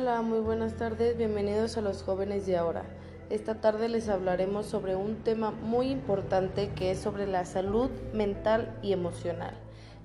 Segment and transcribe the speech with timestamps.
[0.00, 2.84] Hola, muy buenas tardes, bienvenidos a los jóvenes de ahora.
[3.30, 8.78] Esta tarde les hablaremos sobre un tema muy importante que es sobre la salud mental
[8.80, 9.54] y emocional.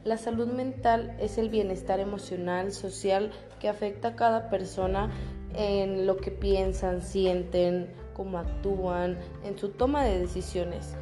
[0.04, 5.11] La salud mental es el bienestar emocional, social que afecta a cada persona
[5.54, 10.96] en lo que piensan, sienten, cómo actúan, en su toma de decisiones.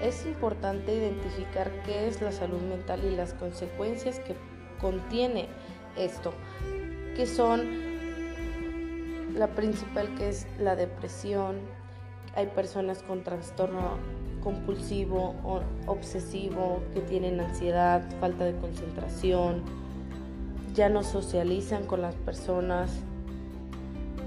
[0.00, 4.36] Es importante identificar qué es la salud mental y las consecuencias que
[4.80, 5.48] contiene
[5.96, 6.32] esto,
[7.16, 7.86] que son
[9.34, 11.56] la principal que es la depresión,
[12.34, 13.98] hay personas con trastorno
[14.42, 19.62] compulsivo o obsesivo que tienen ansiedad, falta de concentración,
[20.74, 22.92] ya no socializan con las personas.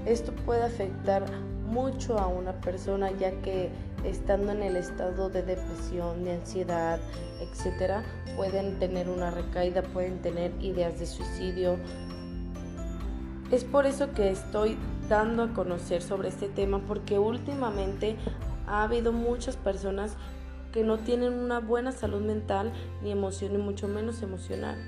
[0.04, 1.24] Esto puede afectar
[1.66, 3.70] mucho a una persona ya que
[4.04, 6.98] estando en el estado de depresión, de ansiedad,
[7.40, 8.02] etcétera,
[8.36, 11.78] pueden tener una recaída, pueden tener ideas de suicidio.
[13.50, 14.76] Es por eso que estoy
[15.08, 18.16] dando a conocer sobre este tema porque últimamente
[18.68, 20.16] ha habido muchas personas
[20.72, 24.78] que no tienen una buena salud mental ni emoción, ni mucho menos emocional.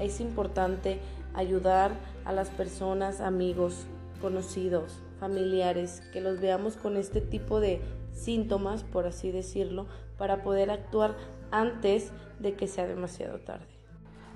[0.00, 1.00] Es importante
[1.34, 1.92] ayudar
[2.24, 3.86] a las personas, amigos,
[4.22, 7.82] conocidos, familiares, que los veamos con este tipo de
[8.14, 11.14] síntomas, por así decirlo, para poder actuar
[11.50, 13.66] antes de que sea demasiado tarde.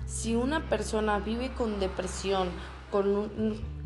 [0.05, 2.49] Si una persona vive con depresión,
[2.91, 3.29] con,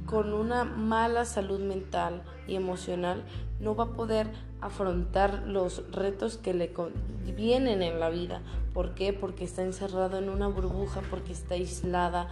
[0.06, 3.24] con una mala salud mental y emocional,
[3.60, 4.28] no va a poder
[4.62, 6.74] afrontar los retos que le
[7.36, 8.42] vienen en la vida.
[8.74, 9.14] ¿Por qué?
[9.14, 12.30] Porque está encerrado en una burbuja, porque está aislada,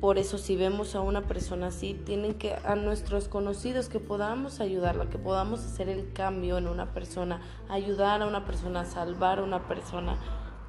[0.00, 4.60] por eso si vemos a una persona así, tienen que a nuestros conocidos que podamos
[4.60, 9.44] ayudarla, que podamos hacer el cambio en una persona, ayudar a una persona, salvar a
[9.44, 10.16] una persona.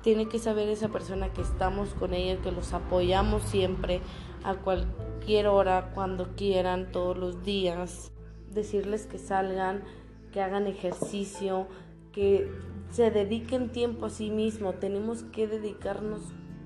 [0.01, 4.01] Tiene que saber esa persona que estamos con ella, que los apoyamos siempre,
[4.43, 8.11] a cualquier hora, cuando quieran, todos los días.
[8.51, 9.83] Decirles que salgan,
[10.31, 11.67] que hagan ejercicio,
[12.11, 12.51] que
[12.91, 14.73] se dediquen tiempo a sí mismo.
[14.73, 16.21] Tenemos que dedicarnos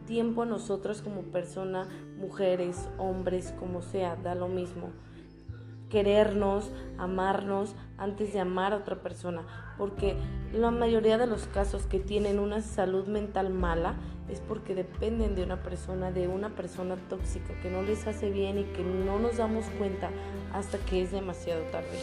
[0.06, 1.88] tiempo a nosotros como persona,
[2.18, 4.90] mujeres, hombres, como sea, da lo mismo.
[5.90, 9.44] Querernos, amarnos antes de amar a otra persona,
[9.78, 10.18] porque
[10.54, 13.96] la mayoría de los casos que tienen una salud mental mala
[14.30, 18.60] es porque dependen de una persona, de una persona tóxica que no les hace bien
[18.60, 20.10] y que no nos damos cuenta
[20.54, 22.00] hasta que es demasiado tarde.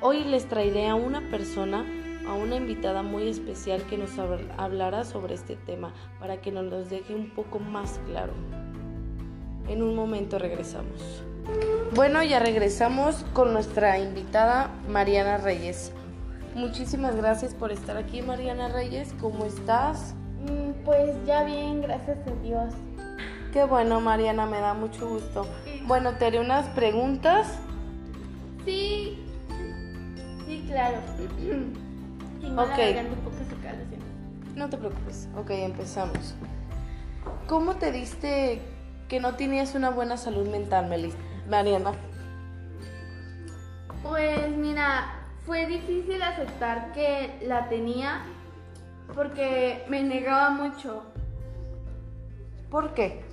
[0.00, 1.84] Hoy les traeré a una persona
[2.28, 4.18] a una invitada muy especial que nos
[4.58, 8.34] hablará sobre este tema para que nos lo deje un poco más claro.
[9.66, 11.24] En un momento regresamos.
[11.94, 15.92] Bueno, ya regresamos con nuestra invitada Mariana Reyes.
[16.54, 19.14] Muchísimas gracias por estar aquí, Mariana Reyes.
[19.20, 20.14] ¿Cómo estás?
[20.40, 22.74] Mm, pues ya bien, gracias a Dios.
[23.52, 25.46] Qué bueno, Mariana, me da mucho gusto.
[25.86, 27.46] Bueno, te haré unas preguntas.
[28.64, 29.18] Sí,
[30.46, 30.98] sí, claro.
[32.56, 32.78] ok.
[34.54, 35.28] No te preocupes.
[35.36, 36.34] Ok, empezamos.
[37.46, 38.60] ¿Cómo te diste
[39.08, 40.88] que no tenías una buena salud mental,
[41.48, 41.92] Mariana?
[44.02, 48.22] Pues mira, fue difícil aceptar que la tenía
[49.14, 51.02] porque me negaba mucho.
[52.70, 53.24] ¿Por qué?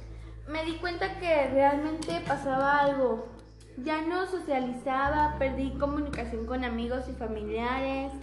[0.47, 3.27] Me di cuenta que realmente pasaba algo.
[3.83, 8.13] Ya no socializaba, perdí comunicación con amigos y familiares,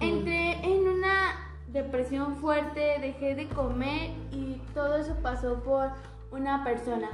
[0.00, 5.88] Entré en una depresión fuerte, dejé de comer y todo eso pasó por
[6.32, 7.08] una persona.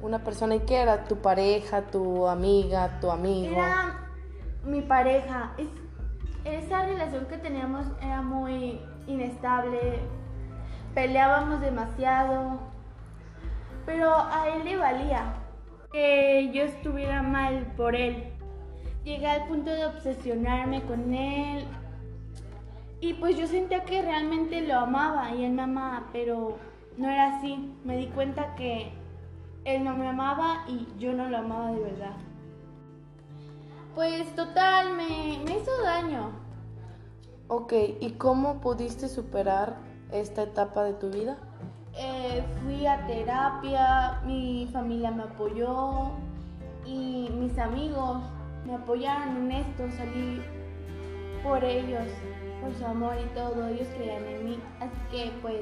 [0.00, 1.04] Una persona, ¿y qué era?
[1.04, 3.52] ¿Tu pareja, tu amiga, tu amigo?
[3.52, 4.08] Era
[4.64, 5.52] mi pareja.
[6.44, 10.00] esa relación que teníamos era muy inestable,
[10.94, 12.60] peleábamos demasiado,
[13.84, 15.34] pero a él le valía
[15.92, 18.38] que yo estuviera mal por él
[19.08, 21.64] llegué al punto de obsesionarme con él.
[23.00, 26.58] Y pues yo sentía que realmente lo amaba y él me amaba, pero
[26.96, 27.72] no era así.
[27.84, 28.92] Me di cuenta que
[29.76, 32.16] él no me amaba y yo no lo amaba de verdad.
[33.94, 36.30] Pues total, me, me hizo daño.
[37.48, 39.76] Ok, ¿y cómo pudiste superar
[40.12, 41.36] esta etapa de tu vida?
[41.94, 46.10] Eh, fui a terapia, mi familia me apoyó
[46.86, 48.18] y mis amigos
[48.64, 50.40] me apoyaron en esto, salí
[51.42, 52.06] por ellos,
[52.60, 55.60] por su amor y todo, ellos creían en mí, así que pues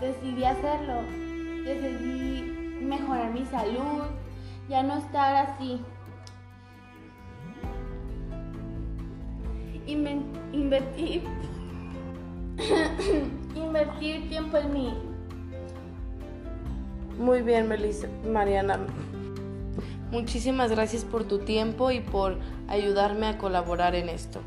[0.00, 1.00] decidí hacerlo,
[1.64, 4.04] decidí mejorar mi salud,
[4.68, 5.80] ya no estar así.
[9.86, 11.22] invertir,
[13.54, 14.94] invertir tiempo en mí.
[17.18, 18.78] Muy bien, Melissa, Mariana.
[20.10, 22.38] Muchísimas gracias por tu tiempo y por
[22.68, 24.40] ayudarme a colaborar en esto.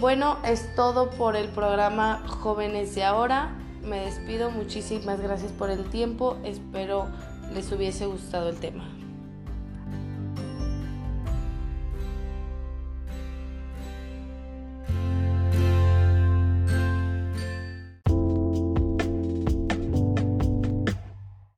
[0.00, 3.50] Bueno, es todo por el programa Jóvenes de Ahora.
[3.84, 6.38] Me despido, muchísimas gracias por el tiempo.
[6.44, 7.06] Espero
[7.54, 8.84] les hubiese gustado el tema.